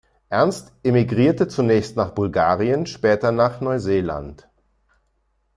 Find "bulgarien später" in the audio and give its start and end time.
2.09-3.31